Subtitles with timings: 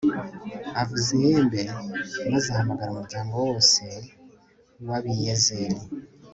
[0.81, 1.61] avuza ihembe
[2.31, 3.83] maze ahamagara umuryango wose
[4.87, 5.79] wa abiyezeri